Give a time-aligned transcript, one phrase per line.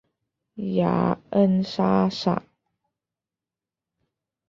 [0.73, 2.41] 雅恩莎撒。